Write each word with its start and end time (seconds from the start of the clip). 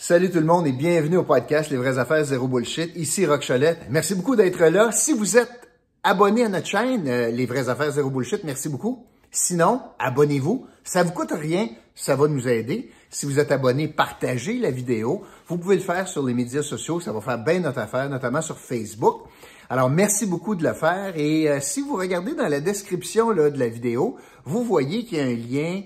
Salut 0.00 0.30
tout 0.30 0.38
le 0.38 0.44
monde 0.44 0.64
et 0.68 0.70
bienvenue 0.70 1.16
au 1.16 1.24
podcast 1.24 1.72
Les 1.72 1.76
vraies 1.76 1.98
affaires 1.98 2.22
zéro 2.22 2.46
bullshit. 2.46 2.94
Ici 2.94 3.26
Rock 3.26 3.44
Cholette. 3.44 3.80
Merci 3.90 4.14
beaucoup 4.14 4.36
d'être 4.36 4.64
là. 4.66 4.92
Si 4.92 5.12
vous 5.12 5.36
êtes 5.36 5.50
abonné 6.04 6.44
à 6.44 6.48
notre 6.48 6.68
chaîne 6.68 7.08
euh, 7.08 7.32
Les 7.32 7.46
vraies 7.46 7.68
affaires 7.68 7.90
zéro 7.90 8.08
bullshit, 8.08 8.44
merci 8.44 8.68
beaucoup. 8.68 9.04
Sinon, 9.32 9.80
abonnez-vous. 9.98 10.68
Ça 10.84 11.02
vous 11.02 11.10
coûte 11.10 11.32
rien, 11.32 11.68
ça 11.96 12.14
va 12.14 12.28
nous 12.28 12.46
aider. 12.46 12.92
Si 13.10 13.26
vous 13.26 13.40
êtes 13.40 13.50
abonné, 13.50 13.88
partagez 13.88 14.60
la 14.60 14.70
vidéo. 14.70 15.24
Vous 15.48 15.58
pouvez 15.58 15.74
le 15.74 15.82
faire 15.82 16.06
sur 16.06 16.24
les 16.24 16.32
médias 16.32 16.62
sociaux, 16.62 17.00
ça 17.00 17.10
va 17.10 17.20
faire 17.20 17.42
bien 17.42 17.58
notre 17.58 17.80
affaire, 17.80 18.08
notamment 18.08 18.40
sur 18.40 18.56
Facebook. 18.56 19.22
Alors, 19.68 19.90
merci 19.90 20.26
beaucoup 20.26 20.54
de 20.54 20.62
le 20.62 20.74
faire. 20.74 21.12
Et 21.16 21.50
euh, 21.50 21.58
si 21.60 21.80
vous 21.80 21.96
regardez 21.96 22.36
dans 22.36 22.46
la 22.46 22.60
description 22.60 23.34
de 23.34 23.58
la 23.58 23.68
vidéo, 23.68 24.16
vous 24.44 24.62
voyez 24.62 25.04
qu'il 25.04 25.18
y 25.18 25.20
a 25.20 25.24
un 25.24 25.34
lien 25.34 25.82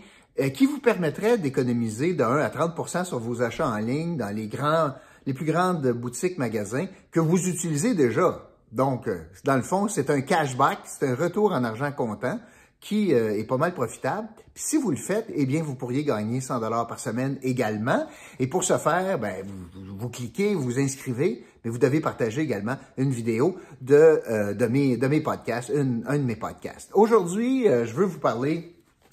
qui 0.54 0.66
vous 0.66 0.78
permettrait 0.78 1.38
d'économiser 1.38 2.14
de 2.14 2.24
1 2.24 2.38
à 2.38 2.50
30 2.50 3.04
sur 3.04 3.18
vos 3.18 3.42
achats 3.42 3.68
en 3.68 3.76
ligne 3.76 4.16
dans 4.16 4.34
les 4.34 4.48
grands, 4.48 4.92
les 5.26 5.34
plus 5.34 5.44
grandes 5.44 5.86
boutiques 5.92 6.38
magasins 6.38 6.86
que 7.10 7.20
vous 7.20 7.48
utilisez 7.48 7.94
déjà? 7.94 8.48
Donc, 8.72 9.06
euh, 9.06 9.20
dans 9.44 9.56
le 9.56 9.62
fond, 9.62 9.86
c'est 9.86 10.08
un 10.08 10.22
cashback, 10.22 10.78
c'est 10.84 11.06
un 11.06 11.14
retour 11.14 11.52
en 11.52 11.62
argent 11.62 11.92
comptant 11.92 12.40
qui 12.80 13.14
euh, 13.14 13.38
est 13.38 13.44
pas 13.44 13.58
mal 13.58 13.74
profitable. 13.74 14.28
Puis 14.54 14.64
si 14.64 14.76
vous 14.76 14.90
le 14.90 14.96
faites, 14.96 15.26
eh 15.34 15.46
bien, 15.46 15.62
vous 15.62 15.76
pourriez 15.76 16.02
gagner 16.04 16.40
100 16.40 16.58
dollars 16.60 16.86
par 16.86 16.98
semaine 16.98 17.38
également. 17.42 18.06
Et 18.40 18.46
pour 18.46 18.64
ce 18.64 18.78
faire, 18.78 19.18
ben, 19.18 19.44
vous, 19.46 19.96
vous, 19.96 20.08
cliquez, 20.08 20.54
vous 20.54 20.80
inscrivez, 20.80 21.44
mais 21.64 21.70
vous 21.70 21.78
devez 21.78 22.00
partager 22.00 22.40
également 22.40 22.76
une 22.96 23.10
vidéo 23.10 23.56
de, 23.82 24.54
de, 24.54 24.66
mes, 24.66 24.96
de 24.96 25.06
mes 25.06 25.20
podcasts, 25.20 25.70
un 25.70 26.18
de 26.18 26.24
mes 26.24 26.34
podcasts. 26.34 26.90
Aujourd'hui, 26.94 27.66
je 27.66 27.94
veux 27.94 28.06
vous 28.06 28.18
parler 28.18 28.71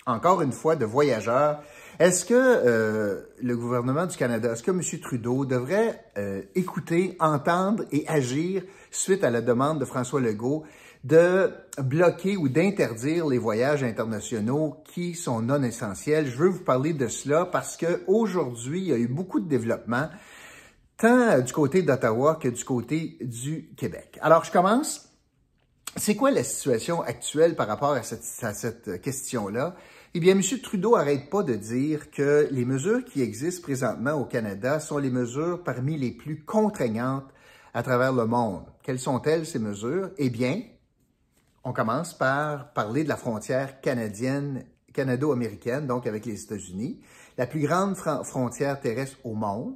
encore 0.09 0.41
une 0.41 0.51
fois, 0.51 0.75
de 0.75 0.85
voyageurs. 0.85 1.61
Est-ce 1.99 2.23
que 2.23 2.33
euh, 2.33 3.21
le 3.41 3.57
gouvernement 3.57 4.05
du 4.05 4.15
Canada, 4.15 4.53
est-ce 4.53 4.63
que 4.63 4.71
M. 4.71 4.81
Trudeau 5.01 5.45
devrait 5.45 6.01
euh, 6.17 6.41
écouter, 6.55 7.17
entendre 7.19 7.83
et 7.91 8.07
agir 8.07 8.63
suite 8.89 9.23
à 9.23 9.29
la 9.29 9.41
demande 9.41 9.79
de 9.79 9.85
François 9.85 10.21
Legault 10.21 10.63
de 11.03 11.51
bloquer 11.77 12.35
ou 12.37 12.49
d'interdire 12.49 13.27
les 13.27 13.37
voyages 13.37 13.83
internationaux 13.83 14.77
qui 14.85 15.13
sont 15.13 15.41
non 15.41 15.61
essentiels? 15.61 16.27
Je 16.27 16.37
veux 16.37 16.47
vous 16.49 16.63
parler 16.63 16.93
de 16.93 17.07
cela 17.07 17.45
parce 17.45 17.75
qu'aujourd'hui, 17.77 18.79
il 18.79 18.87
y 18.87 18.93
a 18.93 18.97
eu 18.97 19.07
beaucoup 19.07 19.41
de 19.41 19.49
développement, 19.49 20.09
tant 20.97 21.39
du 21.39 21.51
côté 21.51 21.81
d'Ottawa 21.81 22.39
que 22.41 22.47
du 22.47 22.63
côté 22.63 23.17
du 23.21 23.71
Québec. 23.75 24.17
Alors, 24.21 24.45
je 24.45 24.51
commence. 24.51 25.05
C'est 25.95 26.15
quoi 26.15 26.31
la 26.31 26.43
situation 26.43 27.01
actuelle 27.01 27.55
par 27.55 27.67
rapport 27.67 27.93
à 27.93 28.03
cette 28.03 29.01
question-là? 29.01 29.75
Eh 30.15 30.19
bien, 30.19 30.31
M. 30.31 30.41
Trudeau 30.63 30.97
n'arrête 30.97 31.29
pas 31.29 31.43
de 31.43 31.53
dire 31.53 32.09
que 32.09 32.47
les 32.49 32.65
mesures 32.65 33.05
qui 33.05 33.21
existent 33.21 33.61
présentement 33.61 34.13
au 34.13 34.25
Canada 34.25 34.79
sont 34.79 34.97
les 34.97 35.11
mesures 35.11 35.63
parmi 35.63 35.99
les 35.99 36.09
plus 36.09 36.43
contraignantes 36.43 37.31
à 37.75 37.83
travers 37.83 38.11
le 38.11 38.25
monde. 38.25 38.63
Quelles 38.81 38.97
sont-elles, 38.97 39.45
ces 39.45 39.59
mesures? 39.59 40.09
Eh 40.17 40.31
bien, 40.31 40.63
on 41.63 41.73
commence 41.73 42.17
par 42.17 42.73
parler 42.73 43.03
de 43.03 43.09
la 43.09 43.17
frontière 43.17 43.81
canadienne, 43.81 44.65
canado-américaine, 44.93 45.85
donc 45.85 46.07
avec 46.07 46.25
les 46.25 46.41
États-Unis, 46.41 46.99
la 47.37 47.45
plus 47.45 47.61
grande 47.61 47.95
frontière 47.95 48.79
terrestre 48.79 49.19
au 49.23 49.35
monde. 49.35 49.75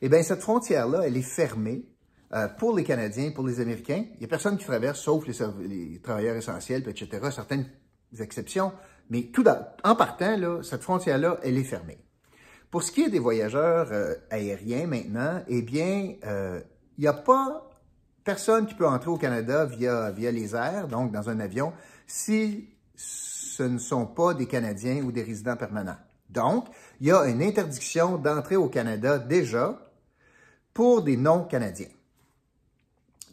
Eh 0.00 0.08
bien, 0.08 0.22
cette 0.22 0.42
frontière-là, 0.42 1.08
elle 1.08 1.16
est 1.16 1.22
fermée 1.22 1.86
euh, 2.34 2.46
pour 2.46 2.76
les 2.76 2.84
Canadiens, 2.84 3.32
pour 3.32 3.48
les 3.48 3.58
Américains. 3.58 4.04
Il 4.14 4.18
n'y 4.20 4.26
a 4.26 4.28
personne 4.28 4.56
qui 4.58 4.64
traverse, 4.64 5.00
sauf 5.00 5.26
les, 5.26 5.34
les 5.66 6.00
travailleurs 6.00 6.36
essentiels, 6.36 6.88
etc., 6.88 7.30
certaines 7.32 7.66
exceptions. 8.20 8.70
Mais 9.12 9.24
tout 9.24 9.44
en 9.46 9.94
partant, 9.94 10.38
là, 10.38 10.62
cette 10.62 10.80
frontière-là, 10.80 11.36
elle 11.42 11.58
est 11.58 11.64
fermée. 11.64 11.98
Pour 12.70 12.82
ce 12.82 12.90
qui 12.90 13.02
est 13.02 13.10
des 13.10 13.18
voyageurs 13.18 13.88
euh, 13.92 14.14
aériens 14.30 14.86
maintenant, 14.86 15.42
eh 15.48 15.60
bien, 15.60 16.14
euh, 16.24 16.62
il 16.96 17.02
n'y 17.02 17.06
a 17.06 17.12
pas 17.12 17.68
personne 18.24 18.64
qui 18.64 18.72
peut 18.72 18.88
entrer 18.88 19.10
au 19.10 19.18
Canada 19.18 19.66
via, 19.66 20.10
via 20.12 20.30
les 20.30 20.56
airs, 20.56 20.88
donc 20.88 21.12
dans 21.12 21.28
un 21.28 21.40
avion, 21.40 21.74
si 22.06 22.70
ce 22.96 23.64
ne 23.64 23.76
sont 23.76 24.06
pas 24.06 24.32
des 24.32 24.46
Canadiens 24.46 25.02
ou 25.02 25.12
des 25.12 25.22
résidents 25.22 25.56
permanents. 25.56 25.98
Donc, 26.30 26.68
il 26.98 27.08
y 27.08 27.12
a 27.12 27.26
une 27.26 27.42
interdiction 27.42 28.16
d'entrer 28.16 28.56
au 28.56 28.70
Canada 28.70 29.18
déjà 29.18 29.92
pour 30.72 31.02
des 31.02 31.18
non-Canadiens. 31.18 31.92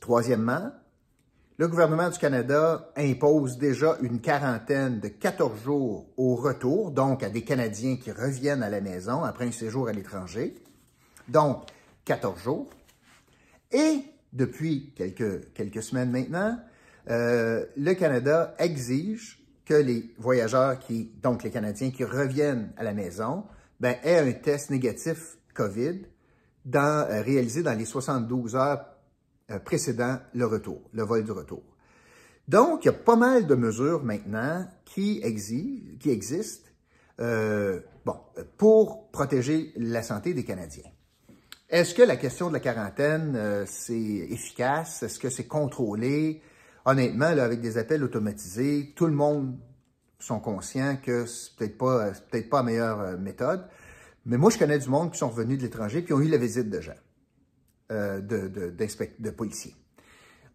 Troisièmement, 0.01 0.73
le 1.59 1.67
gouvernement 1.67 2.09
du 2.09 2.17
Canada 2.17 2.89
impose 2.95 3.57
déjà 3.57 3.97
une 4.01 4.21
quarantaine 4.21 5.01
de 5.01 5.09
14 5.09 5.61
jours 5.61 6.07
au 6.15 6.35
retour, 6.35 6.91
donc 6.91 7.21
à 7.21 7.29
des 7.29 7.41
Canadiens 7.41 7.97
qui 7.97 8.13
reviennent 8.13 8.63
à 8.63 8.69
la 8.69 8.79
maison 8.79 9.25
après 9.25 9.45
un 9.45 9.51
séjour 9.51 9.89
à 9.89 9.91
l'étranger. 9.91 10.55
Donc, 11.27 11.63
14 12.05 12.41
jours. 12.41 12.69
Et 13.73 14.05
depuis 14.31 14.93
quelques, 14.95 15.83
semaines 15.83 16.11
maintenant, 16.11 16.57
euh, 17.09 17.65
le 17.75 17.93
Canada 17.93 18.55
exige 18.57 19.45
que 19.65 19.73
les 19.73 20.13
voyageurs 20.17 20.79
qui, 20.79 21.11
donc 21.21 21.43
les 21.43 21.51
Canadiens 21.51 21.91
qui 21.91 22.05
reviennent 22.05 22.71
à 22.77 22.83
la 22.83 22.93
maison, 22.93 23.43
ben, 23.81 23.97
aient 24.05 24.19
un 24.19 24.31
test 24.31 24.69
négatif 24.69 25.37
COVID 25.55 26.03
euh, 26.73 27.21
réalisé 27.21 27.63
dans 27.63 27.77
les 27.77 27.83
72 27.83 28.55
heures 28.55 28.85
précédant 29.57 30.19
le 30.33 30.45
retour, 30.45 30.81
le 30.93 31.03
vol 31.03 31.23
du 31.23 31.31
retour. 31.31 31.63
Donc, 32.49 32.83
il 32.83 32.87
y 32.87 32.89
a 32.89 32.93
pas 32.93 33.15
mal 33.15 33.45
de 33.45 33.53
mesures 33.53 34.03
maintenant 34.03 34.65
qui, 34.83 35.21
existent, 35.23 36.67
euh, 37.19 37.79
bon, 38.03 38.15
pour 38.57 39.11
protéger 39.11 39.71
la 39.75 40.01
santé 40.01 40.33
des 40.33 40.43
Canadiens. 40.43 40.89
Est-ce 41.69 41.93
que 41.93 42.01
la 42.01 42.15
question 42.15 42.47
de 42.47 42.53
la 42.53 42.59
quarantaine, 42.59 43.35
euh, 43.35 43.65
c'est 43.67 43.93
efficace? 43.93 45.03
Est-ce 45.03 45.19
que 45.19 45.29
c'est 45.29 45.45
contrôlé? 45.45 46.41
Honnêtement, 46.85 47.35
là, 47.35 47.43
avec 47.43 47.61
des 47.61 47.77
appels 47.77 48.03
automatisés, 48.03 48.93
tout 48.95 49.05
le 49.05 49.13
monde 49.13 49.55
sont 50.17 50.39
conscients 50.39 50.97
que 50.97 51.27
c'est 51.27 51.55
peut-être 51.55 51.77
pas, 51.77 52.11
peut-être 52.31 52.49
pas 52.49 52.57
la 52.57 52.63
meilleure 52.63 53.19
méthode. 53.19 53.63
Mais 54.25 54.37
moi, 54.37 54.49
je 54.49 54.57
connais 54.57 54.79
du 54.79 54.89
monde 54.89 55.11
qui 55.11 55.19
sont 55.19 55.29
revenus 55.29 55.59
de 55.59 55.63
l'étranger 55.63 56.03
qui 56.03 56.13
ont 56.13 56.19
eu 56.19 56.27
la 56.27 56.37
visite 56.37 56.71
de 56.71 56.81
gens. 56.81 56.97
Euh, 57.91 58.21
de, 58.21 58.47
de, 58.47 59.29
policiers. 59.31 59.73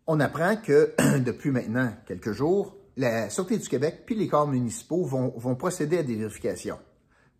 On 0.06 0.20
apprend 0.20 0.54
que 0.54 0.94
depuis 1.18 1.50
maintenant 1.50 1.92
quelques 2.06 2.30
jours, 2.30 2.76
la 2.96 3.28
Sûreté 3.28 3.58
du 3.58 3.68
Québec 3.68 4.04
puis 4.06 4.14
les 4.14 4.28
corps 4.28 4.46
municipaux 4.46 5.04
vont, 5.04 5.34
vont 5.36 5.56
procéder 5.56 5.98
à 5.98 6.04
des 6.04 6.14
vérifications. 6.14 6.78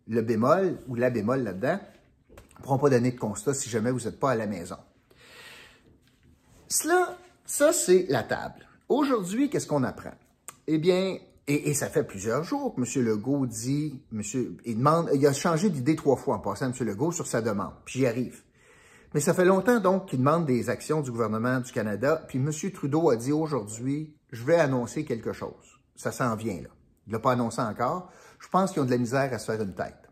Le 0.09 0.21
bémol 0.21 0.79
ou 0.89 0.95
la 0.95 1.09
bémol 1.09 1.43
là-dedans 1.43 1.79
ne 2.57 2.61
pourront 2.61 2.77
pas 2.77 2.89
donner 2.89 3.11
de 3.13 3.17
constat 3.17 3.53
si 3.53 3.69
jamais 3.69 3.89
vous 3.89 4.01
n'êtes 4.01 4.19
pas 4.19 4.31
à 4.31 4.35
la 4.35 4.47
maison. 4.47 4.75
Cela, 6.67 7.17
ça, 7.45 7.71
c'est 7.71 8.05
la 8.09 8.23
table. 8.23 8.67
Aujourd'hui, 8.89 9.49
qu'est-ce 9.49 9.67
qu'on 9.67 9.83
apprend? 9.83 10.13
Eh 10.67 10.77
bien, 10.77 11.19
et, 11.47 11.73
ça 11.73 11.87
fait 11.87 12.03
plusieurs 12.03 12.43
jours 12.43 12.75
que 12.75 12.81
M. 12.81 13.05
Legault 13.05 13.45
dit, 13.45 14.01
monsieur, 14.11 14.57
il 14.65 14.77
demande, 14.77 15.09
il 15.13 15.25
a 15.25 15.31
changé 15.31 15.69
d'idée 15.69 15.95
trois 15.95 16.17
fois 16.17 16.35
en 16.35 16.39
passant, 16.39 16.65
M. 16.65 16.73
Legault, 16.85 17.13
sur 17.13 17.27
sa 17.27 17.41
demande. 17.41 17.71
Puis 17.85 17.99
j'y 17.99 18.07
arrive. 18.07 18.41
Mais 19.13 19.19
ça 19.19 19.33
fait 19.33 19.45
longtemps 19.45 19.79
donc 19.79 20.07
qu'il 20.07 20.19
demande 20.19 20.45
des 20.45 20.69
actions 20.69 21.01
du 21.01 21.11
gouvernement 21.11 21.59
du 21.59 21.71
Canada. 21.71 22.23
Puis 22.27 22.37
M. 22.37 22.51
Trudeau 22.73 23.09
a 23.09 23.15
dit 23.15 23.31
aujourd'hui, 23.31 24.13
je 24.31 24.43
vais 24.43 24.55
annoncer 24.55 25.05
quelque 25.05 25.33
chose. 25.33 25.79
Ça 25.95 26.11
s'en 26.11 26.35
vient 26.35 26.61
là. 26.61 26.69
Il 27.07 27.11
ne 27.11 27.13
l'a 27.13 27.19
pas 27.19 27.33
annoncé 27.33 27.61
encore. 27.61 28.11
Je 28.39 28.47
pense 28.49 28.71
qu'ils 28.71 28.81
ont 28.81 28.85
de 28.85 28.91
la 28.91 28.97
misère 28.97 29.33
à 29.33 29.39
se 29.39 29.51
faire 29.51 29.61
une 29.61 29.73
tête. 29.73 30.09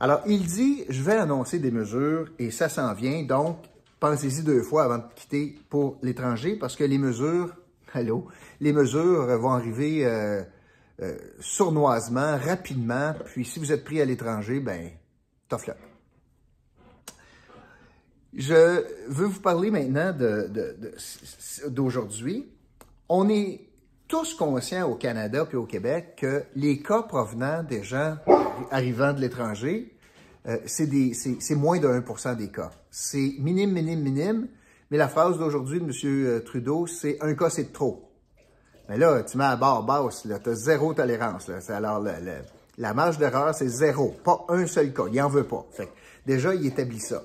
Alors, 0.00 0.20
il 0.26 0.46
dit, 0.46 0.84
je 0.88 1.02
vais 1.02 1.16
annoncer 1.16 1.58
des 1.58 1.72
mesures 1.72 2.30
et 2.38 2.50
ça 2.50 2.68
s'en 2.68 2.94
vient. 2.94 3.24
Donc, 3.24 3.58
pensez-y 3.98 4.42
deux 4.42 4.62
fois 4.62 4.84
avant 4.84 4.98
de 4.98 5.12
quitter 5.14 5.58
pour 5.68 5.98
l'étranger 6.02 6.56
parce 6.56 6.76
que 6.76 6.84
les 6.84 6.98
mesures, 6.98 7.54
allô, 7.92 8.28
les 8.60 8.72
mesures 8.72 9.26
vont 9.38 9.50
arriver 9.50 10.06
euh, 10.06 10.42
euh, 11.02 11.16
sournoisement, 11.40 12.38
rapidement. 12.38 13.14
Puis, 13.26 13.44
si 13.44 13.58
vous 13.58 13.72
êtes 13.72 13.84
pris 13.84 14.00
à 14.00 14.04
l'étranger, 14.04 14.60
ben, 14.60 14.90
tough 15.48 15.66
luck. 15.66 15.76
Je 18.38 18.84
veux 19.08 19.26
vous 19.26 19.40
parler 19.40 19.72
maintenant 19.72 20.14
d'aujourd'hui. 21.66 22.48
On 23.08 23.28
est 23.28 23.62
tous 24.06 24.32
conscients 24.34 24.88
au 24.88 24.94
Canada 24.94 25.44
puis 25.44 25.56
au 25.56 25.64
Québec 25.64 26.14
que 26.16 26.44
les 26.54 26.80
cas 26.80 27.02
provenant 27.02 27.64
des 27.64 27.82
gens 27.82 28.16
arrivant 28.70 29.12
de 29.12 29.20
l'étranger, 29.20 29.92
euh, 30.46 30.56
c'est 30.66 31.54
moins 31.56 31.80
de 31.80 31.88
1% 31.88 32.36
des 32.36 32.48
cas. 32.48 32.70
C'est 32.92 33.34
minime, 33.40 33.72
minime, 33.72 34.02
minime. 34.02 34.46
Mais 34.92 34.98
la 34.98 35.08
phrase 35.08 35.36
d'aujourd'hui 35.36 35.80
de 35.80 35.86
M. 35.86 36.40
Trudeau, 36.44 36.86
c'est 36.86 37.18
un 37.20 37.34
cas, 37.34 37.50
c'est 37.50 37.72
trop. 37.72 38.08
Mais 38.88 38.98
là, 38.98 39.24
tu 39.24 39.36
mets 39.36 39.44
à 39.44 39.56
barre 39.56 39.82
basse, 39.82 40.22
tu 40.22 40.32
as 40.32 40.54
zéro 40.54 40.94
tolérance. 40.94 41.50
Alors, 41.70 42.06
la 42.78 42.94
marge 42.94 43.18
d'erreur, 43.18 43.52
c'est 43.52 43.68
zéro. 43.68 44.14
Pas 44.22 44.46
un 44.48 44.64
seul 44.68 44.92
cas. 44.92 45.06
Il 45.12 45.18
n'en 45.18 45.28
veut 45.28 45.42
pas. 45.42 45.66
Déjà, 46.24 46.54
il 46.54 46.64
établit 46.64 47.00
ça. 47.00 47.24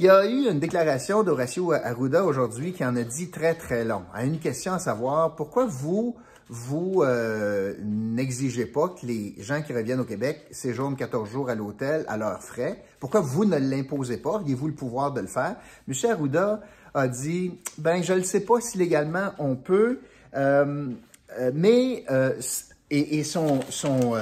Il 0.00 0.06
y 0.06 0.10
a 0.10 0.24
eu 0.26 0.48
une 0.48 0.60
déclaration 0.60 1.24
d'Horacio 1.24 1.72
Arruda 1.72 2.24
aujourd'hui 2.24 2.72
qui 2.72 2.84
en 2.84 2.94
a 2.94 3.02
dit 3.02 3.30
très, 3.30 3.54
très 3.56 3.84
long. 3.84 4.04
À 4.14 4.24
une 4.24 4.38
question 4.38 4.72
à 4.72 4.78
savoir, 4.78 5.34
pourquoi 5.34 5.66
vous, 5.66 6.14
vous 6.48 7.02
euh, 7.02 7.74
n'exigez 7.82 8.64
pas 8.64 8.90
que 8.90 9.04
les 9.04 9.34
gens 9.40 9.60
qui 9.60 9.72
reviennent 9.72 9.98
au 9.98 10.04
Québec 10.04 10.46
séjournent 10.52 10.94
14 10.94 11.28
jours 11.28 11.50
à 11.50 11.56
l'hôtel 11.56 12.04
à 12.06 12.16
leurs 12.16 12.40
frais? 12.44 12.84
Pourquoi 13.00 13.22
vous 13.22 13.44
ne 13.44 13.56
l'imposez 13.58 14.18
pas? 14.18 14.34
Auriez-vous 14.34 14.68
le 14.68 14.74
pouvoir 14.74 15.12
de 15.12 15.20
le 15.20 15.26
faire? 15.26 15.56
M. 15.88 15.94
Arruda 16.08 16.60
a 16.94 17.08
dit, 17.08 17.58
ben 17.78 18.00
je 18.00 18.12
ne 18.12 18.22
sais 18.22 18.42
pas 18.42 18.60
si 18.60 18.78
légalement 18.78 19.32
on 19.40 19.56
peut, 19.56 19.98
euh, 20.36 20.90
euh, 21.40 21.50
mais 21.52 22.04
et, 22.90 23.24
son, 23.24 23.62
son, 23.68 24.14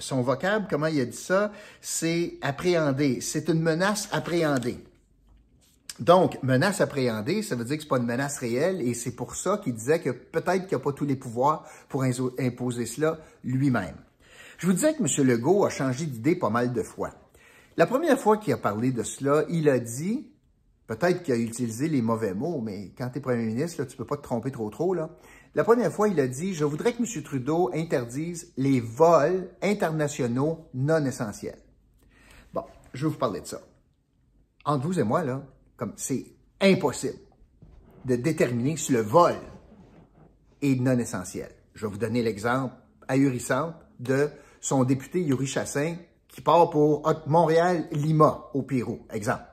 son 0.00 0.22
vocable, 0.22 0.66
comment 0.68 0.88
il 0.88 1.00
a 1.00 1.04
dit 1.04 1.16
ça, 1.16 1.52
c'est 1.80 2.34
appréhender. 2.42 3.20
C'est 3.20 3.48
une 3.48 3.62
menace 3.62 4.08
appréhendée. 4.10 4.80
Donc, 6.00 6.42
menace 6.42 6.80
appréhendée, 6.80 7.42
ça 7.42 7.56
veut 7.56 7.64
dire 7.64 7.76
que 7.76 7.82
c'est 7.82 7.88
pas 7.88 7.98
une 7.98 8.06
menace 8.06 8.38
réelle 8.38 8.80
et 8.80 8.94
c'est 8.94 9.14
pour 9.14 9.36
ça 9.36 9.60
qu'il 9.62 9.74
disait 9.74 10.00
que 10.00 10.08
peut-être 10.08 10.66
qu'il 10.66 10.78
n'a 10.78 10.82
pas 10.82 10.92
tous 10.92 11.04
les 11.04 11.14
pouvoirs 11.14 11.68
pour 11.90 12.04
imposer 12.04 12.86
cela 12.86 13.18
lui-même. 13.44 13.96
Je 14.56 14.66
vous 14.66 14.72
disais 14.72 14.94
que 14.94 15.02
M. 15.02 15.26
Legault 15.26 15.66
a 15.66 15.70
changé 15.70 16.06
d'idée 16.06 16.36
pas 16.36 16.48
mal 16.48 16.72
de 16.72 16.82
fois. 16.82 17.10
La 17.76 17.86
première 17.86 18.18
fois 18.18 18.38
qu'il 18.38 18.52
a 18.54 18.56
parlé 18.56 18.92
de 18.92 19.02
cela, 19.02 19.44
il 19.50 19.68
a 19.68 19.78
dit, 19.78 20.30
peut-être 20.86 21.22
qu'il 21.22 21.34
a 21.34 21.36
utilisé 21.36 21.86
les 21.86 22.00
mauvais 22.00 22.32
mots, 22.32 22.62
mais 22.62 22.92
quand 22.96 23.10
tu 23.10 23.18
es 23.18 23.20
premier 23.20 23.44
ministre, 23.44 23.82
là, 23.82 23.86
tu 23.86 23.96
peux 23.96 24.06
pas 24.06 24.16
te 24.16 24.22
tromper 24.22 24.50
trop 24.50 24.70
trop. 24.70 24.94
Là. 24.94 25.10
La 25.54 25.64
première 25.64 25.92
fois, 25.92 26.08
il 26.08 26.18
a 26.18 26.28
dit, 26.28 26.54
je 26.54 26.64
voudrais 26.64 26.94
que 26.94 27.02
M. 27.02 27.22
Trudeau 27.22 27.70
interdise 27.74 28.54
les 28.56 28.80
vols 28.80 29.50
internationaux 29.60 30.66
non 30.72 31.04
essentiels. 31.04 31.60
Bon, 32.54 32.64
je 32.94 33.06
vais 33.06 33.12
vous 33.12 33.18
parler 33.18 33.42
de 33.42 33.46
ça. 33.46 33.60
Entre 34.64 34.86
vous 34.86 34.98
et 34.98 35.04
moi, 35.04 35.24
là, 35.24 35.42
comme 35.80 35.94
c'est 35.96 36.26
impossible 36.60 37.18
de 38.04 38.14
déterminer 38.14 38.76
si 38.76 38.92
le 38.92 39.00
vol 39.00 39.34
est 40.60 40.78
non 40.78 40.98
essentiel. 40.98 41.50
Je 41.72 41.86
vais 41.86 41.92
vous 41.92 41.98
donner 41.98 42.22
l'exemple 42.22 42.74
ahurissant 43.08 43.72
de 43.98 44.28
son 44.60 44.84
député 44.84 45.22
Yuri 45.22 45.46
Chassin 45.46 45.96
qui 46.28 46.42
part 46.42 46.68
pour 46.68 47.10
Montréal-Lima 47.26 48.50
au 48.52 48.60
Pérou, 48.60 49.06
exemple. 49.10 49.44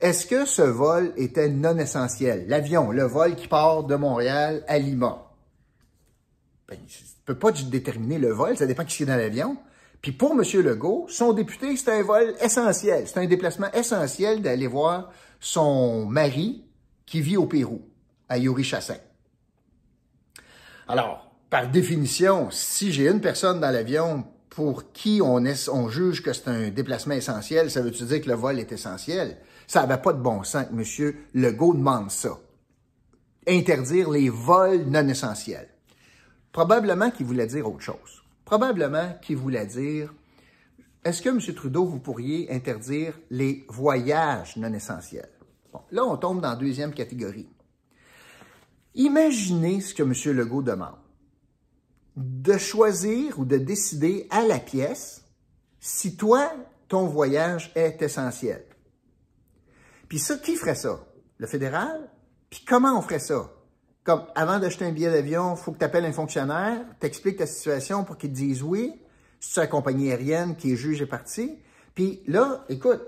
Est-ce 0.00 0.26
que 0.26 0.46
ce 0.46 0.62
vol 0.62 1.12
était 1.18 1.50
non 1.50 1.76
essentiel? 1.76 2.46
L'avion, 2.48 2.90
le 2.90 3.04
vol 3.04 3.36
qui 3.36 3.46
part 3.46 3.84
de 3.84 3.94
Montréal 3.94 4.64
à 4.68 4.78
Lima. 4.78 5.34
Ben, 6.66 6.78
ne 6.78 7.26
peut 7.26 7.38
pas 7.38 7.52
déterminer 7.52 8.18
le 8.18 8.32
vol, 8.32 8.56
ça 8.56 8.64
dépend 8.64 8.86
qui 8.86 9.02
est 9.02 9.06
dans 9.06 9.16
l'avion. 9.16 9.58
Puis 10.00 10.12
pour 10.12 10.32
M. 10.32 10.42
Legault, 10.62 11.06
son 11.08 11.32
député, 11.32 11.76
c'est 11.76 11.90
un 11.90 12.02
vol 12.02 12.34
essentiel. 12.40 13.06
C'est 13.06 13.18
un 13.18 13.26
déplacement 13.26 13.70
essentiel 13.72 14.40
d'aller 14.40 14.66
voir 14.66 15.10
son 15.40 16.06
mari 16.06 16.64
qui 17.04 17.20
vit 17.20 17.36
au 17.36 17.46
Pérou, 17.46 17.82
à 18.28 18.38
Yuri 18.38 18.64
Chassin. 18.64 18.96
Alors, 20.88 21.30
par 21.50 21.68
définition, 21.68 22.48
si 22.50 22.92
j'ai 22.92 23.08
une 23.08 23.20
personne 23.20 23.60
dans 23.60 23.70
l'avion 23.70 24.24
pour 24.50 24.92
qui 24.92 25.20
on, 25.22 25.38
juge 25.88 26.22
que 26.22 26.32
c'est 26.32 26.48
un 26.48 26.68
déplacement 26.70 27.14
essentiel, 27.14 27.70
ça 27.70 27.82
veut-tu 27.82 28.04
dire 28.04 28.20
que 28.20 28.28
le 28.28 28.34
vol 28.34 28.58
est 28.58 28.72
essentiel? 28.72 29.38
Ça 29.66 29.80
n'avait 29.80 30.00
pas 30.00 30.12
de 30.12 30.20
bon 30.20 30.42
sens 30.44 30.66
que 30.66 31.04
M. 31.04 31.14
Legault 31.34 31.74
demande 31.74 32.10
ça. 32.10 32.38
Interdire 33.46 34.10
les 34.10 34.28
vols 34.28 34.84
non 34.86 35.06
essentiels. 35.08 35.68
Probablement 36.52 37.10
qu'il 37.10 37.26
voulait 37.26 37.46
dire 37.46 37.68
autre 37.68 37.82
chose. 37.82 38.22
Probablement 38.44 39.14
qu'il 39.20 39.36
voulait 39.36 39.66
dire 39.66 40.12
est-ce 41.06 41.22
que, 41.22 41.28
M. 41.28 41.40
Trudeau, 41.54 41.84
vous 41.84 42.00
pourriez 42.00 42.52
interdire 42.52 43.16
les 43.30 43.64
voyages 43.68 44.56
non 44.56 44.72
essentiels? 44.72 45.30
Là, 45.92 46.04
on 46.04 46.16
tombe 46.16 46.40
dans 46.40 46.50
la 46.50 46.56
deuxième 46.56 46.92
catégorie. 46.92 47.48
Imaginez 48.96 49.80
ce 49.80 49.94
que 49.94 50.02
M. 50.02 50.36
Legault 50.36 50.62
demande. 50.62 50.98
De 52.16 52.58
choisir 52.58 53.38
ou 53.38 53.44
de 53.44 53.56
décider 53.56 54.26
à 54.30 54.42
la 54.42 54.58
pièce 54.58 55.22
si 55.78 56.16
toi, 56.16 56.52
ton 56.88 57.06
voyage 57.06 57.70
est 57.76 58.02
essentiel. 58.02 58.64
Puis 60.08 60.18
ça, 60.18 60.36
qui 60.38 60.56
ferait 60.56 60.74
ça? 60.74 61.06
Le 61.38 61.46
fédéral? 61.46 62.10
Puis 62.50 62.64
comment 62.66 62.98
on 62.98 63.02
ferait 63.02 63.20
ça? 63.20 63.52
Comme 64.02 64.26
avant 64.34 64.58
d'acheter 64.58 64.84
un 64.84 64.92
billet 64.92 65.12
d'avion, 65.12 65.54
il 65.54 65.62
faut 65.62 65.70
que 65.70 65.78
tu 65.78 65.84
appelles 65.84 66.04
un 66.04 66.12
fonctionnaire, 66.12 66.84
t'expliques 66.98 67.38
ta 67.38 67.46
situation 67.46 68.02
pour 68.02 68.16
qu'il 68.16 68.30
te 68.30 68.34
dise 68.34 68.64
oui 68.64 68.92
c'est 69.48 69.60
la 69.60 69.66
compagnie 69.68 70.10
aérienne 70.10 70.56
qui 70.56 70.72
est 70.72 70.76
juge 70.76 71.00
et 71.00 71.06
parti. 71.06 71.58
Puis 71.94 72.20
là, 72.26 72.64
écoute, 72.68 73.02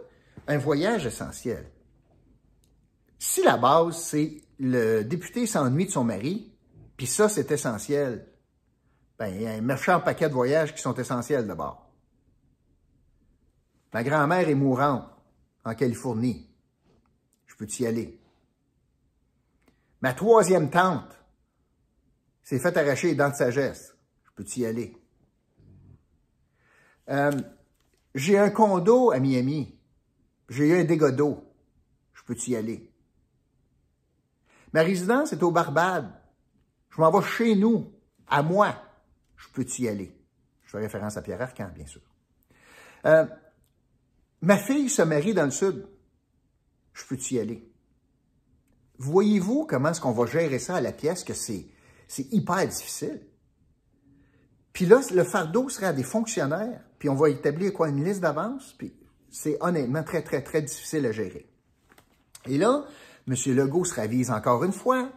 un 0.47 0.57
voyage 0.57 1.05
essentiel. 1.05 1.69
Si 3.19 3.43
la 3.43 3.57
base, 3.57 3.99
c'est 3.99 4.41
le 4.61 5.03
député 5.03 5.47
s'ennuie 5.47 5.87
de 5.87 5.91
son 5.91 6.05
mari, 6.05 6.53
puis 6.97 7.07
ça, 7.07 7.29
c'est 7.29 7.51
essentiel, 7.51 8.27
ben, 9.19 9.27
il 9.29 9.43
y 9.43 9.47
a 9.47 9.51
un 9.51 9.61
méchant 9.61 10.01
paquet 10.01 10.29
de 10.29 10.35
voyages 10.35 10.75
qui 10.75 10.81
sont 10.81 10.95
essentiels 10.95 11.47
d'abord. 11.47 11.91
Ma 13.93 14.05
grand-mère 14.05 14.49
est 14.49 14.55
mourante 14.55 15.09
en 15.65 15.75
Californie. 15.75 16.49
Je 17.47 17.57
peux 17.57 17.67
y 17.81 17.87
aller. 17.87 18.21
Ma 20.01 20.13
troisième 20.13 20.71
tante 20.71 21.19
s'est 22.45 22.61
fait 22.61 22.77
arracher 22.77 23.09
les 23.09 23.15
dents 23.17 23.31
de 23.31 23.35
sagesse. 23.35 23.97
Je 24.25 24.31
peux 24.37 24.49
y 24.57 24.65
aller. 24.65 24.97
Euh, 27.09 27.33
j'ai 28.15 28.39
un 28.39 28.51
condo 28.51 29.11
à 29.11 29.19
Miami. 29.19 29.79
J'ai 30.49 30.79
un 30.79 30.85
dégât. 30.85 31.17
Je 32.13 32.23
peux 32.25 32.37
y 32.47 32.57
aller? 32.57 32.91
Ma 34.73 34.83
résidence 34.83 35.33
est 35.33 35.43
au 35.43 35.51
Barbade. 35.51 36.13
Je 36.91 37.01
m'en 37.01 37.11
vais 37.11 37.27
chez 37.27 37.55
nous, 37.55 37.93
à 38.27 38.43
moi. 38.43 38.75
Je 39.37 39.49
peux 39.49 39.67
y 39.79 39.89
aller? 39.89 40.15
Je 40.65 40.71
fais 40.71 40.79
référence 40.79 41.17
à 41.17 41.23
Pierre 41.23 41.41
Arcan, 41.41 41.71
bien 41.75 41.87
sûr. 41.87 42.03
Euh, 43.07 43.25
ma 44.43 44.59
fille 44.59 44.91
se 44.91 45.03
marie 45.03 45.35
dans 45.35 45.45
le 45.45 45.51
Sud. 45.51 45.87
Je 46.93 47.05
peux 47.07 47.19
y 47.31 47.39
aller? 47.39 47.71
Voyez-vous 48.99 49.65
comment 49.67 49.91
est-ce 49.91 50.01
qu'on 50.01 50.13
va 50.13 50.27
gérer 50.27 50.59
ça 50.59 50.77
à 50.77 50.81
la 50.81 50.93
pièce, 50.93 51.23
que 51.25 51.35
c'est 51.35 51.69
hyper 52.33 52.67
difficile? 52.67 53.21
Puis 54.79 54.87
là, 54.87 55.01
le 55.13 55.25
fardeau 55.25 55.69
serait 55.69 55.87
à 55.87 55.93
des 55.93 56.05
fonctionnaires, 56.05 56.79
puis 57.01 57.09
on 57.09 57.17
va 57.17 57.31
établir 57.31 57.73
quoi, 57.73 57.89
une 57.89 58.05
liste 58.05 58.21
d'avance, 58.21 58.77
puis 58.79 58.95
c'est 59.29 59.57
honnêtement 59.61 60.05
très, 60.05 60.23
très, 60.23 60.41
très 60.41 60.63
difficile 60.63 61.05
à 61.07 61.11
gérer. 61.11 61.51
Et 62.47 62.59
là, 62.59 62.85
M. 63.27 63.35
Legault 63.57 63.85
se 63.85 63.97
ravise 63.97 64.31
encore 64.31 64.63
une 64.63 64.73
fois, 64.73 65.11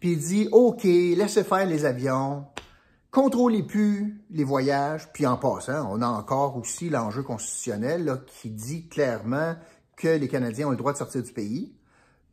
puis 0.00 0.14
il 0.14 0.18
dit, 0.18 0.48
OK, 0.50 0.82
laissez 0.82 1.44
faire 1.44 1.66
les 1.66 1.84
avions, 1.84 2.46
contrôlez 3.12 3.62
plus 3.62 4.20
les 4.30 4.42
voyages, 4.42 5.08
puis 5.12 5.24
en 5.24 5.36
passant, 5.36 5.88
on 5.88 6.02
a 6.02 6.08
encore 6.08 6.56
aussi 6.56 6.90
l'enjeu 6.90 7.22
constitutionnel 7.22 8.22
qui 8.26 8.50
dit 8.50 8.88
clairement 8.88 9.54
que 9.96 10.08
les 10.08 10.26
Canadiens 10.26 10.66
ont 10.66 10.72
le 10.72 10.76
droit 10.76 10.92
de 10.92 10.98
sortir 10.98 11.22
du 11.22 11.32
pays. 11.32 11.72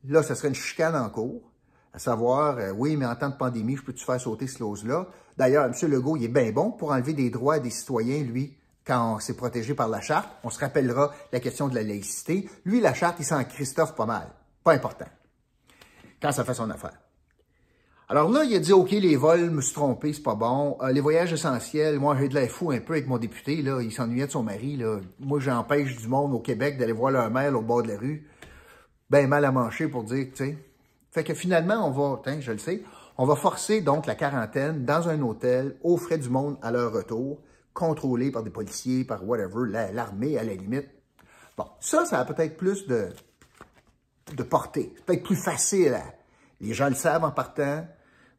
Là, 0.06 0.24
ce 0.24 0.34
serait 0.34 0.48
une 0.48 0.56
chicane 0.56 0.96
en 0.96 1.12
cours 1.12 1.53
à 1.94 2.00
savoir, 2.00 2.58
euh, 2.58 2.72
oui, 2.72 2.98
mais 2.98 3.06
en 3.06 3.16
temps 3.16 3.30
de 3.30 3.36
pandémie, 3.36 3.78
je 3.78 3.84
peux-tu 3.84 4.04
faire 4.04 4.20
sauter 4.20 4.48
ce 4.48 4.58
clause-là? 4.58 5.08
D'ailleurs, 5.38 5.66
M. 5.66 5.74
Legault, 5.90 6.18
il 6.18 6.24
est 6.24 6.28
bien 6.28 6.52
bon 6.52 6.72
pour 6.72 6.92
enlever 6.92 7.14
des 7.14 7.30
droits 7.30 7.60
des 7.60 7.70
citoyens, 7.70 8.24
lui, 8.24 8.58
quand 8.86 9.20
c'est 9.20 9.38
protégé 9.38 9.76
par 9.76 9.88
la 9.88 10.02
charte. 10.02 10.30
On 10.44 10.50
se 10.50 10.60
rappellera 10.60 11.12
la 11.32 11.40
question 11.40 11.68
de 11.68 11.76
la 11.76 11.84
laïcité. 11.84 12.50
Lui, 12.66 12.82
la 12.82 12.94
charte, 12.94 13.18
il 13.20 13.26
s'en 13.26 13.44
Christophe 13.44 13.96
pas 13.96 14.08
mal. 14.08 14.28
Pas 14.64 14.74
important. 14.74 15.06
Quand 16.22 16.32
ça 16.32 16.44
fait 16.44 16.56
son 16.56 16.70
affaire. 16.70 16.98
Alors 18.10 18.30
là, 18.30 18.44
il 18.44 18.56
a 18.56 18.60
dit, 18.60 18.74
OK, 18.74 18.92
les 18.92 19.16
vols, 19.16 19.50
me 19.50 19.62
suis 19.62 19.74
trompé, 19.74 20.14
c'est 20.14 20.24
pas 20.24 20.36
bon. 20.36 20.78
Euh, 20.82 20.92
les 20.92 21.00
voyages 21.00 21.32
essentiels, 21.32 22.00
moi, 22.00 22.18
j'ai 22.20 22.28
de 22.28 22.36
la 22.36 22.48
fou 22.48 22.72
un 22.72 22.80
peu 22.80 22.94
avec 22.94 23.08
mon 23.08 23.18
député, 23.18 23.62
là. 23.62 23.82
Il 23.82 23.92
s'ennuyait 23.92 24.28
de 24.28 24.32
son 24.32 24.44
mari, 24.44 24.78
là. 24.78 25.00
Moi, 25.20 25.40
j'empêche 25.40 25.96
du 25.98 26.08
monde 26.08 26.34
au 26.34 26.40
Québec 26.40 26.78
d'aller 26.78 26.92
voir 26.92 27.12
leur 27.12 27.30
mère 27.32 27.56
au 27.58 27.62
bord 27.62 27.84
de 27.84 27.90
la 27.90 27.98
rue. 27.98 28.28
Ben 29.10 29.28
mal 29.28 29.46
à 29.46 29.52
manger 29.52 29.88
pour 29.88 30.04
dire, 30.04 30.28
tu 30.34 30.46
sais, 30.46 30.58
fait 31.14 31.24
que 31.24 31.36
finalement, 31.36 31.88
on 31.88 31.92
va, 31.92 32.22
je 32.40 32.52
le 32.52 32.58
sais, 32.58 32.84
on 33.20 33.26
va 33.28 33.36
forcer 33.36 33.82
donc 33.82 34.08
la 34.08 34.16
quarantaine 34.16 34.84
dans 34.84 35.10
un 35.10 35.22
hôtel 35.22 35.78
aux 35.84 35.98
frais 35.98 36.18
du 36.18 36.28
monde 36.28 36.58
à 36.64 36.72
leur 36.72 36.92
retour, 36.92 37.40
contrôlé 37.76 38.32
par 38.32 38.42
des 38.42 38.50
policiers, 38.50 39.04
par 39.04 39.24
whatever, 39.24 39.70
l'armée 39.94 40.40
à 40.40 40.44
la 40.44 40.56
limite. 40.56 40.90
Bon, 41.56 41.66
ça, 41.80 42.06
ça 42.06 42.20
a 42.20 42.26
peut-être 42.26 42.58
plus 42.58 42.88
de, 42.88 43.10
de 44.36 44.42
portée. 44.42 44.92
C'est 44.96 45.06
peut-être 45.06 45.24
plus 45.24 45.36
facile. 45.36 46.00
les 46.60 46.74
gens 46.74 46.90
le 46.90 46.96
savent 46.96 47.24
en 47.24 47.32
partant. 47.32 47.86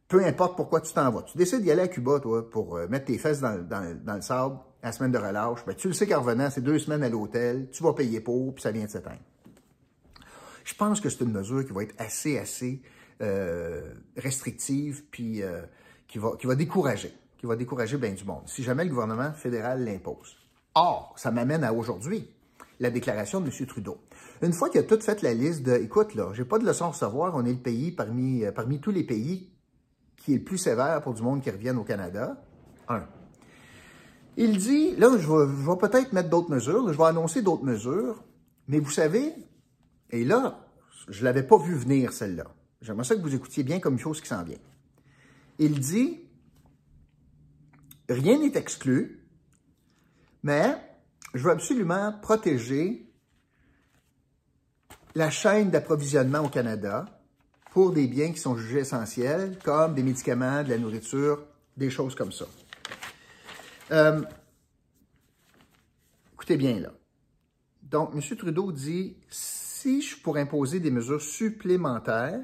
Peu 0.08 0.24
importe 0.24 0.56
pourquoi 0.56 0.80
tu 0.80 0.92
t'en 0.92 1.12
vas. 1.12 1.22
Tu 1.22 1.38
décides 1.38 1.62
d'y 1.62 1.70
aller 1.70 1.82
à 1.82 1.88
Cuba, 1.88 2.18
toi, 2.18 2.50
pour 2.50 2.76
euh, 2.76 2.88
mettre 2.88 3.04
tes 3.06 3.18
fesses 3.18 3.40
dans, 3.40 3.54
le 3.54 4.20
sable, 4.20 4.56
la 4.82 4.90
semaine 4.90 5.12
de 5.12 5.18
relâche. 5.18 5.64
Ben, 5.64 5.76
tu 5.76 5.86
le 5.86 5.94
sais 5.94 6.08
qu'en 6.08 6.20
revenant, 6.20 6.50
c'est 6.50 6.60
deux 6.60 6.80
semaines 6.80 7.04
à 7.04 7.08
l'hôtel, 7.08 7.68
tu 7.70 7.84
vas 7.84 7.92
payer 7.92 8.20
pour, 8.20 8.52
puis 8.52 8.62
ça 8.62 8.72
vient 8.72 8.84
de 8.84 8.90
s'éteindre. 8.90 9.22
Je 10.64 10.74
pense 10.74 11.00
que 11.00 11.08
c'est 11.08 11.22
une 11.22 11.32
mesure 11.32 11.64
qui 11.64 11.72
va 11.72 11.82
être 11.82 11.94
assez, 11.98 12.38
assez 12.38 12.82
euh, 13.22 13.92
restrictive, 14.16 15.04
puis 15.10 15.42
euh, 15.42 15.62
qui, 16.08 16.18
va, 16.18 16.32
qui 16.38 16.46
va 16.46 16.54
décourager, 16.54 17.12
qui 17.38 17.46
va 17.46 17.54
décourager 17.54 17.96
bien 17.98 18.12
du 18.12 18.24
monde, 18.24 18.42
si 18.46 18.62
jamais 18.62 18.84
le 18.84 18.90
gouvernement 18.90 19.32
fédéral 19.32 19.84
l'impose. 19.84 20.36
Or, 20.74 21.14
ça 21.16 21.30
m'amène 21.30 21.62
à 21.62 21.72
aujourd'hui, 21.72 22.28
la 22.80 22.90
déclaration 22.90 23.40
de 23.40 23.46
M. 23.46 23.66
Trudeau. 23.66 23.98
Une 24.42 24.52
fois 24.52 24.68
qu'il 24.68 24.80
a 24.80 24.84
tout 24.84 25.00
fait 25.00 25.22
la 25.22 25.32
liste 25.32 25.62
de, 25.62 25.74
écoute, 25.74 26.14
là, 26.14 26.32
j'ai 26.32 26.44
pas 26.44 26.58
de 26.58 26.66
leçon 26.66 26.86
à 26.86 26.88
recevoir, 26.88 27.34
on 27.36 27.44
est 27.44 27.52
le 27.52 27.58
pays 27.58 27.92
parmi, 27.92 28.44
euh, 28.44 28.50
parmi 28.50 28.80
tous 28.80 28.90
les 28.90 29.04
pays 29.04 29.50
qui 30.16 30.32
est 30.34 30.38
le 30.38 30.44
plus 30.44 30.58
sévère 30.58 31.02
pour 31.02 31.14
du 31.14 31.22
monde 31.22 31.42
qui 31.42 31.50
revient 31.50 31.74
au 31.78 31.84
Canada. 31.84 32.42
Un. 32.88 33.04
Il 34.36 34.56
dit, 34.56 34.96
là, 34.96 35.10
je 35.16 35.28
vais, 35.30 35.76
peut-être 35.76 36.12
mettre 36.12 36.30
d'autres 36.30 36.50
mesures, 36.50 36.92
je 36.92 36.98
vais 36.98 37.04
annoncer 37.04 37.42
d'autres 37.42 37.64
mesures, 37.64 38.24
mais 38.66 38.80
vous 38.80 38.90
savez, 38.90 39.32
et 40.10 40.24
là, 40.24 40.66
je 41.08 41.20
ne 41.20 41.24
l'avais 41.24 41.42
pas 41.42 41.58
vu 41.58 41.74
venir, 41.74 42.12
celle-là. 42.12 42.46
J'aimerais 42.80 43.04
ça 43.04 43.16
que 43.16 43.20
vous 43.20 43.34
écoutiez 43.34 43.62
bien 43.62 43.80
comme 43.80 43.98
ce 43.98 44.20
qui 44.20 44.28
s'en 44.28 44.42
vient. 44.42 44.58
Il 45.58 45.80
dit, 45.80 46.20
rien 48.08 48.38
n'est 48.38 48.56
exclu, 48.56 49.26
mais 50.42 50.76
je 51.32 51.42
veux 51.42 51.50
absolument 51.50 52.12
protéger 52.20 53.10
la 55.14 55.30
chaîne 55.30 55.70
d'approvisionnement 55.70 56.40
au 56.40 56.48
Canada 56.48 57.06
pour 57.72 57.92
des 57.92 58.06
biens 58.06 58.32
qui 58.32 58.38
sont 58.38 58.56
jugés 58.56 58.80
essentiels, 58.80 59.58
comme 59.64 59.94
des 59.94 60.02
médicaments, 60.02 60.62
de 60.62 60.70
la 60.70 60.78
nourriture, 60.78 61.44
des 61.76 61.90
choses 61.90 62.14
comme 62.14 62.32
ça. 62.32 62.46
Euh, 63.90 64.22
écoutez 66.34 66.56
bien 66.56 66.80
là. 66.80 66.92
Donc, 67.82 68.14
M. 68.14 68.36
Trudeau 68.36 68.72
dit, 68.72 69.16
si 69.84 70.00
je 70.00 70.16
pourrais 70.18 70.40
imposer 70.40 70.80
des 70.80 70.90
mesures 70.90 71.20
supplémentaires, 71.20 72.40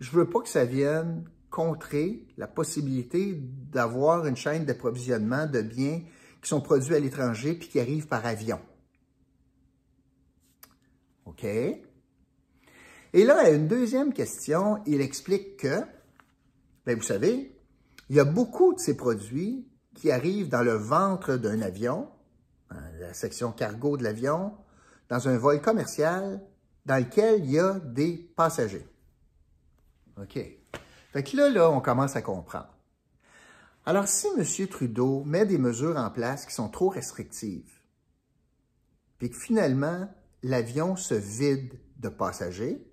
je 0.00 0.10
ne 0.10 0.16
veux 0.16 0.30
pas 0.30 0.40
que 0.40 0.48
ça 0.48 0.64
vienne 0.64 1.28
contrer 1.50 2.26
la 2.38 2.46
possibilité 2.46 3.34
d'avoir 3.36 4.26
une 4.26 4.34
chaîne 4.34 4.64
d'approvisionnement 4.64 5.46
de 5.46 5.60
biens 5.60 6.00
qui 6.40 6.48
sont 6.48 6.62
produits 6.62 6.94
à 6.94 6.98
l'étranger 6.98 7.56
puis 7.56 7.68
qui 7.68 7.78
arrivent 7.78 8.06
par 8.06 8.24
avion. 8.24 8.58
OK? 11.26 11.44
Et 11.44 11.84
là, 13.12 13.50
une 13.50 13.68
deuxième 13.68 14.14
question, 14.14 14.82
il 14.86 15.02
explique 15.02 15.58
que, 15.58 15.82
bien, 16.86 16.96
vous 16.96 17.02
savez, 17.02 17.54
il 18.08 18.16
y 18.16 18.20
a 18.20 18.24
beaucoup 18.24 18.72
de 18.72 18.78
ces 18.78 18.96
produits 18.96 19.68
qui 19.94 20.10
arrivent 20.10 20.48
dans 20.48 20.62
le 20.62 20.72
ventre 20.72 21.36
d'un 21.36 21.60
avion, 21.60 22.08
la 22.98 23.12
section 23.12 23.52
cargo 23.52 23.98
de 23.98 24.04
l'avion, 24.04 24.54
dans 25.08 25.28
un 25.28 25.38
vol 25.38 25.60
commercial 25.60 26.40
dans 26.84 26.96
lequel 26.96 27.44
il 27.44 27.52
y 27.52 27.58
a 27.58 27.78
des 27.80 28.30
passagers. 28.36 28.86
OK. 30.20 30.38
Fait 31.12 31.22
que 31.22 31.36
là, 31.36 31.48
là, 31.48 31.70
on 31.70 31.80
commence 31.80 32.16
à 32.16 32.22
comprendre. 32.22 32.74
Alors, 33.86 34.08
si 34.08 34.26
M. 34.36 34.68
Trudeau 34.68 35.22
met 35.24 35.46
des 35.46 35.58
mesures 35.58 35.96
en 35.96 36.10
place 36.10 36.44
qui 36.44 36.52
sont 36.52 36.68
trop 36.68 36.88
restrictives, 36.88 37.72
puis 39.18 39.30
que 39.30 39.36
finalement, 39.36 40.08
l'avion 40.42 40.96
se 40.96 41.14
vide 41.14 41.72
de 41.98 42.08
passagers, 42.08 42.86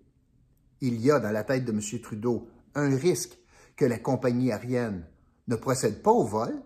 il 0.82 1.00
y 1.02 1.12
a 1.12 1.20
dans 1.20 1.32
la 1.32 1.44
tête 1.44 1.66
de 1.66 1.72
M. 1.72 1.82
Trudeau 2.02 2.48
un 2.76 2.96
risque 2.96 3.38
que 3.76 3.86
la 3.86 4.00
compagnie 4.00 4.52
aérienne 4.52 5.06
ne 5.48 5.56
procède 5.56 6.02
pas 6.02 6.12
au 6.12 6.24
vol. 6.24 6.62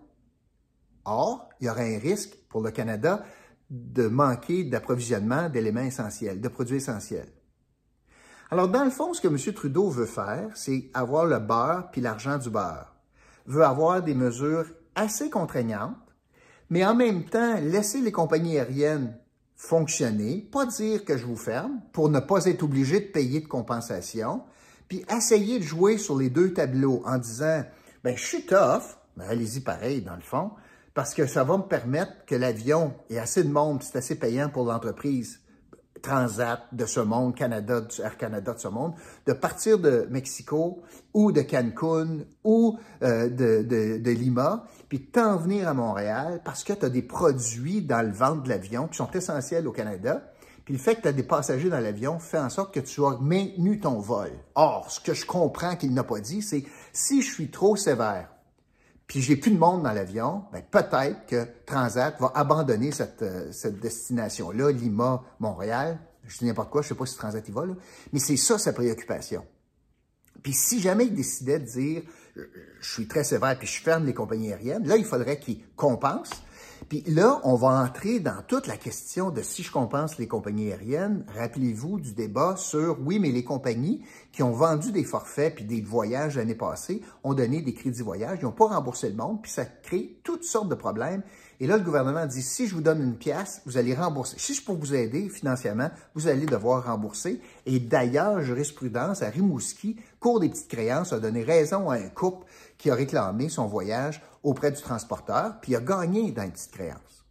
Or, 1.04 1.48
il 1.60 1.66
y 1.66 1.70
aurait 1.70 1.96
un 1.96 1.98
risque 1.98 2.36
pour 2.48 2.62
le 2.62 2.70
Canada 2.70 3.24
de 3.70 4.08
manquer 4.08 4.64
d'approvisionnement 4.64 5.48
d'éléments 5.48 5.80
essentiels, 5.80 6.40
de 6.40 6.48
produits 6.48 6.76
essentiels. 6.76 7.32
Alors, 8.50 8.68
dans 8.68 8.84
le 8.84 8.90
fond, 8.90 9.14
ce 9.14 9.20
que 9.20 9.28
M. 9.28 9.54
Trudeau 9.54 9.88
veut 9.88 10.06
faire, 10.06 10.50
c'est 10.54 10.90
avoir 10.92 11.24
le 11.24 11.38
beurre 11.38 11.90
puis 11.92 12.00
l'argent 12.00 12.36
du 12.36 12.50
beurre. 12.50 12.96
Veut 13.46 13.64
avoir 13.64 14.02
des 14.02 14.14
mesures 14.14 14.66
assez 14.96 15.30
contraignantes, 15.30 15.96
mais 16.68 16.84
en 16.84 16.94
même 16.94 17.24
temps, 17.24 17.60
laisser 17.60 18.00
les 18.00 18.12
compagnies 18.12 18.58
aériennes 18.58 19.16
fonctionner, 19.60 20.48
pas 20.50 20.64
dire 20.64 21.04
que 21.04 21.18
je 21.18 21.26
vous 21.26 21.36
ferme 21.36 21.80
pour 21.92 22.08
ne 22.08 22.18
pas 22.18 22.46
être 22.46 22.62
obligé 22.62 22.98
de 22.98 23.06
payer 23.06 23.40
de 23.40 23.46
compensation, 23.46 24.42
puis 24.88 25.04
essayer 25.14 25.58
de 25.58 25.64
jouer 25.64 25.98
sur 25.98 26.16
les 26.16 26.30
deux 26.30 26.54
tableaux 26.54 27.02
en 27.04 27.18
disant, 27.18 27.62
ben 28.02 28.16
je 28.16 28.24
suis 28.24 28.46
tough, 28.46 28.96
allez-y 29.20 29.60
pareil 29.60 30.00
dans 30.00 30.14
le 30.14 30.22
fond, 30.22 30.52
parce 30.94 31.14
que 31.14 31.26
ça 31.26 31.44
va 31.44 31.56
me 31.56 31.62
permettre 31.62 32.24
que 32.26 32.34
l'avion 32.34 32.94
ait 33.10 33.18
assez 33.18 33.44
de 33.44 33.50
monde, 33.50 33.82
c'est 33.82 33.98
assez 33.98 34.18
payant 34.18 34.48
pour 34.48 34.64
l'entreprise 34.64 35.40
Transat 36.02 36.62
de 36.72 36.86
ce 36.86 37.00
monde, 37.00 37.34
Canada, 37.34 37.82
Air 38.02 38.16
Canada 38.16 38.54
de 38.54 38.58
ce 38.58 38.68
monde, 38.68 38.94
de 39.26 39.32
partir 39.32 39.78
de 39.78 40.06
Mexico 40.10 40.82
ou 41.12 41.32
de 41.32 41.42
Cancun 41.42 42.20
ou 42.42 42.78
euh, 43.02 43.28
de, 43.28 44.10
Lima, 44.10 44.66
puis 44.88 45.02
t'en 45.06 45.36
venir 45.36 45.68
à 45.68 45.74
Montréal 45.74 46.40
parce 46.44 46.64
que 46.64 46.72
tu 46.72 46.84
as 46.84 46.88
des 46.88 47.02
produits 47.02 47.82
dans 47.82 48.02
le 48.02 48.12
ventre 48.12 48.42
de 48.42 48.48
l'avion 48.48 48.88
qui 48.88 48.96
sont 48.96 49.10
essentiels 49.10 49.68
au 49.68 49.72
Canada. 49.72 50.32
Puis 50.64 50.74
le 50.74 50.80
fait 50.80 50.96
que 50.96 51.02
tu 51.02 51.08
as 51.08 51.12
des 51.12 51.22
passagers 51.22 51.68
dans 51.68 51.80
l'avion 51.80 52.18
fait 52.18 52.38
en 52.38 52.48
sorte 52.48 52.72
que 52.72 52.80
tu 52.80 53.04
as 53.04 53.18
maintenu 53.20 53.80
ton 53.80 53.98
vol. 53.98 54.30
Or, 54.54 54.90
ce 54.90 55.00
que 55.00 55.14
je 55.14 55.26
comprends 55.26 55.76
qu'il 55.76 55.92
n'a 55.92 56.04
pas 56.04 56.20
dit, 56.20 56.42
c'est 56.42 56.64
si 56.92 57.22
je 57.22 57.32
suis 57.32 57.50
trop 57.50 57.76
sévère 57.76 58.28
puis 59.10 59.20
j'ai 59.22 59.34
plus 59.34 59.50
de 59.50 59.58
monde 59.58 59.82
dans 59.82 59.92
l'avion, 59.92 60.44
ben 60.52 60.62
peut-être 60.62 61.26
que 61.26 61.44
Transat 61.66 62.14
va 62.20 62.30
abandonner 62.32 62.92
cette, 62.92 63.22
euh, 63.22 63.50
cette 63.50 63.80
destination-là, 63.80 64.70
Lima, 64.70 65.24
Montréal. 65.40 65.98
Je 66.28 66.38
dis 66.38 66.44
n'importe 66.44 66.70
quoi, 66.70 66.80
je 66.82 66.90
sais 66.90 66.94
pas 66.94 67.06
si 67.06 67.16
Transat 67.16 67.48
y 67.48 67.50
va, 67.50 67.66
là. 67.66 67.74
mais 68.12 68.20
c'est 68.20 68.36
ça 68.36 68.56
sa 68.56 68.72
préoccupation. 68.72 69.44
Puis 70.44 70.52
si 70.52 70.80
jamais 70.80 71.06
il 71.06 71.14
décidait 71.16 71.58
de 71.58 71.64
dire, 71.64 72.02
je 72.36 72.88
suis 72.88 73.08
très 73.08 73.24
sévère, 73.24 73.58
puis 73.58 73.66
je 73.66 73.82
ferme 73.82 74.06
les 74.06 74.14
compagnies 74.14 74.52
aériennes, 74.52 74.86
là, 74.86 74.96
il 74.96 75.04
faudrait 75.04 75.40
qu'il 75.40 75.60
compense, 75.74 76.30
puis 76.90 77.04
là, 77.06 77.40
on 77.44 77.54
va 77.54 77.68
entrer 77.68 78.18
dans 78.18 78.42
toute 78.48 78.66
la 78.66 78.76
question 78.76 79.30
de 79.30 79.42
si 79.42 79.62
je 79.62 79.70
compense 79.70 80.18
les 80.18 80.26
compagnies 80.26 80.72
aériennes. 80.72 81.24
Rappelez-vous 81.38 82.00
du 82.00 82.14
débat 82.14 82.56
sur, 82.56 82.98
oui, 83.06 83.20
mais 83.20 83.30
les 83.30 83.44
compagnies 83.44 84.02
qui 84.32 84.42
ont 84.42 84.50
vendu 84.50 84.90
des 84.90 85.04
forfaits 85.04 85.54
puis 85.54 85.64
des 85.64 85.82
voyages 85.82 86.36
l'année 86.36 86.56
passée 86.56 87.00
ont 87.22 87.32
donné 87.32 87.62
des 87.62 87.74
crédits 87.74 88.02
voyage, 88.02 88.38
ils 88.42 88.44
n'ont 88.44 88.50
pas 88.50 88.66
remboursé 88.66 89.08
le 89.08 89.14
monde, 89.14 89.40
puis 89.40 89.52
ça 89.52 89.66
crée 89.66 90.18
toutes 90.24 90.42
sortes 90.42 90.68
de 90.68 90.74
problèmes. 90.74 91.22
Et 91.60 91.68
là, 91.68 91.76
le 91.76 91.84
gouvernement 91.84 92.26
dit, 92.26 92.42
si 92.42 92.66
je 92.66 92.74
vous 92.74 92.80
donne 92.80 93.02
une 93.02 93.16
pièce, 93.16 93.62
vous 93.66 93.76
allez 93.76 93.94
rembourser. 93.94 94.36
Si 94.40 94.54
je 94.54 94.64
peux 94.64 94.72
vous 94.72 94.92
aider 94.92 95.28
financièrement, 95.28 95.90
vous 96.14 96.26
allez 96.26 96.46
devoir 96.46 96.86
rembourser. 96.86 97.40
Et 97.66 97.78
d'ailleurs, 97.78 98.40
jurisprudence 98.40 99.22
à 99.22 99.28
Rimouski, 99.28 99.96
cours 100.18 100.40
des 100.40 100.48
petites 100.48 100.68
créances, 100.68 101.12
a 101.12 101.20
donné 101.20 101.44
raison 101.44 101.88
à 101.88 101.96
un 101.96 102.08
couple 102.08 102.46
qui 102.80 102.90
a 102.90 102.94
réclamé 102.94 103.48
son 103.48 103.66
voyage 103.66 104.22
auprès 104.42 104.72
du 104.72 104.80
transporteur, 104.80 105.60
puis 105.60 105.76
a 105.76 105.80
gagné 105.80 106.32
dans 106.32 106.42
une 106.42 106.50
petite 106.50 106.72
créance. 106.72 107.26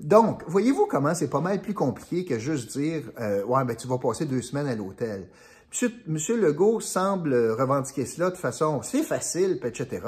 Donc, 0.00 0.42
voyez-vous 0.48 0.86
comment 0.86 1.14
c'est 1.14 1.28
pas 1.28 1.40
mal 1.40 1.60
plus 1.60 1.74
compliqué 1.74 2.24
que 2.24 2.38
juste 2.38 2.76
dire 2.76 3.04
euh, 3.20 3.44
Ouais, 3.44 3.64
ben 3.64 3.76
tu 3.76 3.86
vas 3.86 3.98
passer 3.98 4.24
deux 4.24 4.42
semaines 4.42 4.66
à 4.66 4.74
l'hôtel. 4.74 5.28
Monsieur, 5.70 5.92
Monsieur 6.06 6.40
Legault 6.40 6.80
semble 6.80 7.34
revendiquer 7.52 8.06
cela 8.06 8.30
de 8.30 8.36
façon 8.36 8.82
c'est 8.82 9.02
facile, 9.02 9.60
etc. 9.62 10.00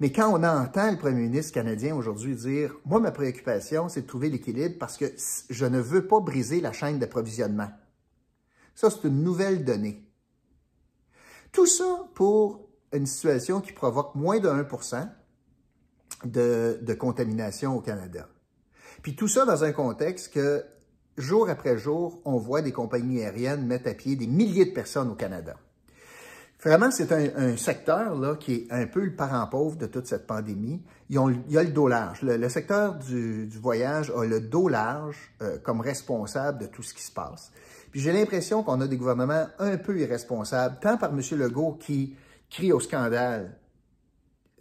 Mais 0.00 0.10
quand 0.10 0.30
on 0.32 0.42
entend 0.42 0.90
le 0.90 0.96
premier 0.96 1.20
ministre 1.20 1.52
canadien 1.52 1.94
aujourd'hui 1.94 2.34
dire 2.34 2.74
Moi, 2.86 3.00
ma 3.00 3.12
préoccupation, 3.12 3.88
c'est 3.88 4.02
de 4.02 4.06
trouver 4.06 4.30
l'équilibre 4.30 4.76
parce 4.80 4.96
que 4.96 5.12
je 5.50 5.66
ne 5.66 5.78
veux 5.78 6.06
pas 6.06 6.20
briser 6.20 6.60
la 6.60 6.72
chaîne 6.72 6.98
d'approvisionnement. 6.98 7.68
Ça, 8.74 8.88
c'est 8.88 9.06
une 9.06 9.22
nouvelle 9.22 9.64
donnée. 9.64 10.10
Tout 11.52 11.66
ça 11.66 12.08
pour 12.14 12.69
une 12.92 13.06
situation 13.06 13.60
qui 13.60 13.72
provoque 13.72 14.14
moins 14.14 14.38
de 14.38 14.48
1 14.48 14.66
de, 16.24 16.78
de 16.82 16.94
contamination 16.94 17.76
au 17.76 17.80
Canada. 17.80 18.28
Puis 19.02 19.16
tout 19.16 19.28
ça 19.28 19.44
dans 19.44 19.64
un 19.64 19.72
contexte 19.72 20.32
que 20.32 20.64
jour 21.16 21.48
après 21.48 21.78
jour, 21.78 22.20
on 22.24 22.36
voit 22.36 22.62
des 22.62 22.72
compagnies 22.72 23.22
aériennes 23.22 23.66
mettre 23.66 23.88
à 23.88 23.94
pied 23.94 24.16
des 24.16 24.26
milliers 24.26 24.66
de 24.66 24.72
personnes 24.72 25.10
au 25.10 25.14
Canada. 25.14 25.56
Vraiment, 26.62 26.90
c'est 26.90 27.10
un, 27.10 27.56
secteur 27.56 28.14
là, 28.18 28.36
qui 28.36 28.54
est 28.54 28.66
un 28.70 28.86
peu 28.86 29.02
le 29.02 29.16
parent 29.16 29.46
pauvre 29.46 29.76
de 29.76 29.86
toute 29.86 30.06
cette 30.06 30.26
pandémie. 30.26 30.82
Il 31.08 31.16
y 31.48 31.56
a 31.56 31.62
le 31.62 31.70
dos 31.70 31.88
large. 31.88 32.20
Le, 32.20 32.48
secteur 32.50 32.96
du, 32.96 33.48
voyage 33.58 34.12
a 34.14 34.26
le 34.26 34.40
dos 34.40 34.68
large 34.68 35.32
euh, 35.40 35.56
comme 35.62 35.80
responsable 35.80 36.58
de 36.58 36.66
tout 36.66 36.82
ce 36.82 36.92
qui 36.92 37.02
se 37.02 37.10
passe. 37.10 37.50
Puis 37.90 38.00
j'ai 38.00 38.12
l'impression 38.12 38.62
qu'on 38.62 38.78
a 38.82 38.86
des 38.86 38.98
gouvernements 38.98 39.46
un 39.58 39.78
peu 39.78 39.98
irresponsables, 39.98 40.76
tant 40.82 40.98
par 40.98 41.10
M. 41.10 41.20
Legault 41.38 41.78
qui 41.80 42.14
crie 42.50 42.72
au 42.72 42.80
scandale 42.80 43.58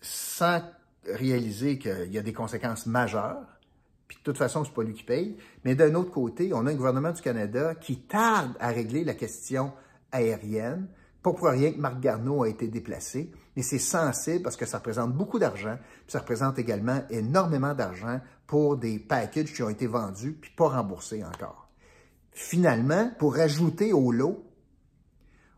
sans 0.01 0.61
réaliser 1.05 1.77
qu'il 1.77 2.11
y 2.11 2.17
a 2.17 2.21
des 2.21 2.33
conséquences 2.33 2.85
majeures, 2.85 3.59
puis 4.07 4.17
de 4.17 4.23
toute 4.23 4.37
façon, 4.37 4.65
c'est 4.65 4.73
pas 4.73 4.83
lui 4.83 4.93
qui 4.93 5.03
paye. 5.03 5.37
Mais 5.63 5.75
d'un 5.75 5.93
autre 5.95 6.11
côté, 6.11 6.51
on 6.53 6.65
a 6.65 6.71
un 6.71 6.75
gouvernement 6.75 7.11
du 7.11 7.21
Canada 7.21 7.75
qui 7.75 8.01
tarde 8.01 8.53
à 8.59 8.69
régler 8.69 9.03
la 9.03 9.13
question 9.13 9.71
aérienne. 10.11 10.87
Pas 11.21 11.33
pour 11.33 11.47
rien 11.47 11.71
que 11.71 11.77
Marc 11.77 11.99
Garneau 11.99 12.43
a 12.43 12.49
été 12.49 12.67
déplacé, 12.67 13.31
mais 13.55 13.61
c'est 13.61 13.77
sensible 13.77 14.41
parce 14.41 14.55
que 14.55 14.65
ça 14.65 14.77
représente 14.77 15.13
beaucoup 15.13 15.37
d'argent, 15.37 15.77
puis 15.77 16.11
ça 16.11 16.19
représente 16.19 16.57
également 16.57 17.01
énormément 17.09 17.75
d'argent 17.75 18.19
pour 18.47 18.77
des 18.77 18.97
packages 18.97 19.53
qui 19.53 19.61
ont 19.61 19.69
été 19.69 19.85
vendus 19.85 20.31
puis 20.31 20.51
pas 20.55 20.69
remboursés 20.69 21.23
encore. 21.23 21.69
Finalement, 22.31 23.11
pour 23.19 23.37
ajouter 23.37 23.93
au 23.93 24.11
lot, 24.11 24.48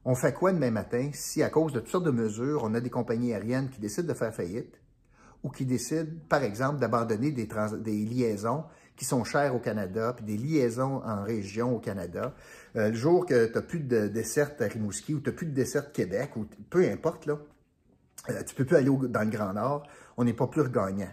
on 0.05 0.15
fait 0.15 0.33
quoi 0.33 0.51
demain 0.51 0.71
matin 0.71 1.11
si, 1.13 1.43
à 1.43 1.49
cause 1.49 1.73
de 1.73 1.79
toutes 1.79 1.89
sortes 1.89 2.05
de 2.05 2.11
mesures, 2.11 2.61
on 2.63 2.73
a 2.73 2.81
des 2.81 2.89
compagnies 2.89 3.33
aériennes 3.33 3.69
qui 3.69 3.79
décident 3.79 4.07
de 4.07 4.17
faire 4.17 4.33
faillite 4.33 4.81
ou 5.43 5.49
qui 5.49 5.65
décident, 5.65 6.11
par 6.29 6.43
exemple, 6.43 6.79
d'abandonner 6.79 7.31
des, 7.31 7.47
liaisons 8.05 8.63
qui 8.95 9.05
sont 9.05 9.23
chères 9.23 9.55
au 9.55 9.59
Canada, 9.59 10.13
puis 10.15 10.25
des 10.25 10.37
liaisons 10.37 11.01
en 11.03 11.23
région 11.23 11.75
au 11.75 11.79
Canada? 11.79 12.35
Euh, 12.75 12.89
le 12.89 12.95
jour 12.95 13.25
que 13.25 13.47
tu 13.47 13.53
n'as 13.53 13.61
plus 13.61 13.79
de 13.79 14.07
dessert 14.07 14.51
à 14.59 14.65
Rimouski 14.65 15.15
ou 15.15 15.19
tu 15.19 15.29
n'as 15.29 15.35
plus 15.35 15.47
de 15.47 15.53
dessert 15.53 15.91
Québec, 15.91 16.35
ou 16.35 16.45
peu 16.69 16.87
importe, 16.87 17.27
euh, 17.27 18.43
tu 18.43 18.53
peux 18.53 18.65
plus 18.65 18.75
aller 18.75 18.89
dans 19.09 19.23
le 19.23 19.29
Grand 19.31 19.53
Nord, 19.53 19.87
on 20.17 20.23
n'est 20.23 20.33
pas 20.33 20.47
plus 20.47 20.69
gagnant. 20.69 21.11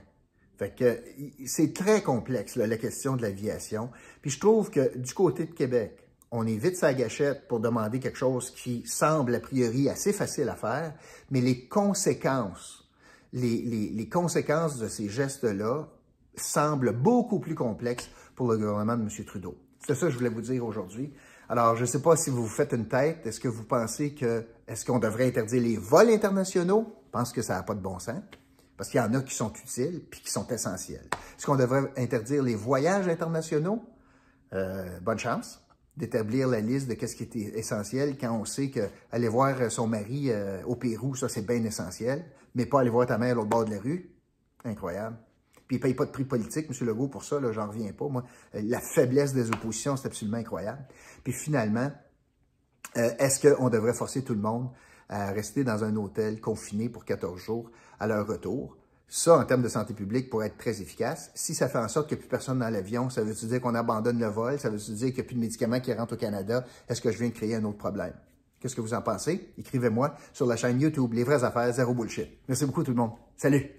Fait 0.58 0.74
que 0.74 1.00
c'est 1.46 1.72
très 1.72 2.02
complexe, 2.02 2.56
la 2.56 2.76
question 2.76 3.16
de 3.16 3.22
l'aviation. 3.22 3.90
Puis 4.20 4.32
je 4.32 4.40
trouve 4.40 4.70
que 4.70 4.98
du 4.98 5.14
côté 5.14 5.46
de 5.46 5.52
Québec, 5.52 6.07
on 6.30 6.46
est 6.46 6.56
vite 6.56 6.76
sa 6.76 6.94
gâchette 6.94 7.48
pour 7.48 7.60
demander 7.60 8.00
quelque 8.00 8.18
chose 8.18 8.50
qui 8.50 8.86
semble 8.86 9.34
a 9.34 9.40
priori 9.40 9.88
assez 9.88 10.12
facile 10.12 10.48
à 10.48 10.56
faire, 10.56 10.94
mais 11.30 11.40
les 11.40 11.66
conséquences, 11.66 12.88
les, 13.32 13.62
les, 13.62 13.88
les 13.88 14.08
conséquences 14.08 14.78
de 14.78 14.88
ces 14.88 15.08
gestes-là 15.08 15.88
semblent 16.36 16.92
beaucoup 16.92 17.40
plus 17.40 17.54
complexes 17.54 18.10
pour 18.36 18.50
le 18.50 18.58
gouvernement 18.58 18.96
de 18.96 19.02
M. 19.02 19.24
Trudeau. 19.24 19.56
C'est 19.86 19.94
ça 19.94 20.06
que 20.06 20.12
je 20.12 20.18
voulais 20.18 20.30
vous 20.30 20.42
dire 20.42 20.64
aujourd'hui. 20.64 21.12
Alors, 21.48 21.76
je 21.76 21.82
ne 21.82 21.86
sais 21.86 22.02
pas 22.02 22.14
si 22.14 22.28
vous 22.30 22.42
vous 22.42 22.48
faites 22.48 22.72
une 22.72 22.88
tête. 22.88 23.26
Est-ce 23.26 23.40
que 23.40 23.48
vous 23.48 23.64
pensez 23.64 24.14
que, 24.14 24.44
est-ce 24.66 24.84
qu'on 24.84 24.98
devrait 24.98 25.26
interdire 25.26 25.62
les 25.62 25.76
vols 25.76 26.10
internationaux? 26.10 26.92
Je 27.06 27.10
pense 27.10 27.32
que 27.32 27.40
ça 27.40 27.54
n'a 27.54 27.62
pas 27.62 27.74
de 27.74 27.80
bon 27.80 27.98
sens. 27.98 28.20
Parce 28.76 28.90
qu'il 28.90 29.00
y 29.00 29.02
en 29.02 29.12
a 29.14 29.22
qui 29.22 29.34
sont 29.34 29.52
utiles 29.54 30.04
puis 30.10 30.20
qui 30.20 30.30
sont 30.30 30.46
essentiels. 30.48 31.08
Est-ce 31.36 31.46
qu'on 31.46 31.56
devrait 31.56 31.90
interdire 31.96 32.42
les 32.42 32.54
voyages 32.54 33.08
internationaux? 33.08 33.82
Euh, 34.52 35.00
bonne 35.00 35.18
chance 35.18 35.60
d'établir 35.98 36.46
la 36.46 36.60
liste 36.60 36.88
de 36.88 36.94
qu'est-ce 36.94 37.16
qui 37.16 37.24
est 37.24 37.36
essentiel 37.58 38.16
quand 38.16 38.32
on 38.32 38.44
sait 38.44 38.70
qu'aller 38.70 39.28
voir 39.28 39.70
son 39.70 39.88
mari 39.88 40.30
euh, 40.30 40.62
au 40.64 40.76
Pérou, 40.76 41.16
ça 41.16 41.28
c'est 41.28 41.46
bien 41.46 41.62
essentiel, 41.64 42.24
mais 42.54 42.66
pas 42.66 42.80
aller 42.80 42.90
voir 42.90 43.06
ta 43.06 43.18
mère 43.18 43.32
à 43.32 43.34
l'autre 43.34 43.48
bord 43.48 43.64
de 43.64 43.72
la 43.72 43.80
rue. 43.80 44.10
Incroyable. 44.64 45.16
Puis 45.66 45.76
il 45.76 45.80
ne 45.80 45.82
paye 45.82 45.94
pas 45.94 46.06
de 46.06 46.12
prix 46.12 46.24
politique, 46.24 46.66
M. 46.70 46.86
Legault, 46.86 47.08
pour 47.08 47.24
ça, 47.24 47.40
là, 47.40 47.52
j'en 47.52 47.66
reviens 47.66 47.92
pas. 47.92 48.08
Moi, 48.08 48.24
euh, 48.54 48.62
la 48.64 48.80
faiblesse 48.80 49.34
des 49.34 49.48
oppositions, 49.48 49.96
c'est 49.96 50.06
absolument 50.06 50.38
incroyable. 50.38 50.86
Puis 51.24 51.32
finalement, 51.32 51.90
euh, 52.96 53.10
est-ce 53.18 53.46
qu'on 53.46 53.68
devrait 53.68 53.92
forcer 53.92 54.22
tout 54.22 54.34
le 54.34 54.40
monde 54.40 54.70
à 55.08 55.32
rester 55.32 55.64
dans 55.64 55.82
un 55.84 55.96
hôtel 55.96 56.40
confiné 56.40 56.88
pour 56.88 57.04
14 57.04 57.38
jours 57.38 57.70
à 57.98 58.06
leur 58.06 58.26
retour? 58.26 58.76
Ça, 59.10 59.38
en 59.38 59.44
termes 59.44 59.62
de 59.62 59.68
santé 59.68 59.94
publique, 59.94 60.28
pourrait 60.28 60.48
être 60.48 60.58
très 60.58 60.82
efficace. 60.82 61.30
Si 61.34 61.54
ça 61.54 61.68
fait 61.68 61.78
en 61.78 61.88
sorte 61.88 62.08
qu'il 62.08 62.16
n'y 62.16 62.20
a 62.20 62.22
plus 62.24 62.28
personne 62.28 62.58
dans 62.58 62.68
l'avion, 62.68 63.08
ça 63.08 63.22
veut 63.22 63.32
dire 63.32 63.60
qu'on 63.60 63.74
abandonne 63.74 64.18
le 64.18 64.26
vol? 64.26 64.58
Ça 64.58 64.68
veut 64.68 64.76
dire 64.76 65.06
qu'il 65.06 65.14
n'y 65.14 65.20
a 65.20 65.24
plus 65.24 65.34
de 65.34 65.40
médicaments 65.40 65.80
qui 65.80 65.92
rentrent 65.94 66.14
au 66.14 66.18
Canada? 66.18 66.64
Est-ce 66.88 67.00
que 67.00 67.10
je 67.10 67.18
viens 67.18 67.28
de 67.28 67.34
créer 67.34 67.54
un 67.54 67.64
autre 67.64 67.78
problème? 67.78 68.12
Qu'est-ce 68.60 68.76
que 68.76 68.80
vous 68.80 68.94
en 68.94 69.02
pensez? 69.02 69.52
Écrivez-moi 69.56 70.14
sur 70.32 70.46
la 70.46 70.56
chaîne 70.56 70.80
YouTube 70.80 71.14
Les 71.14 71.24
vraies 71.24 71.44
affaires, 71.44 71.72
zéro 71.72 71.94
bullshit. 71.94 72.28
Merci 72.48 72.66
beaucoup 72.66 72.82
tout 72.82 72.90
le 72.90 72.96
monde. 72.96 73.12
Salut! 73.36 73.77